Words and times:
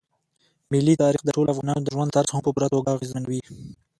ملي 0.71 0.95
تاریخ 1.01 1.21
د 1.25 1.29
ټولو 1.35 1.51
افغانانو 1.53 1.83
د 1.85 1.87
ژوند 1.93 2.13
طرز 2.15 2.29
هم 2.31 2.41
په 2.45 2.51
پوره 2.53 2.67
توګه 2.73 2.89
اغېزمنوي. 2.95 3.41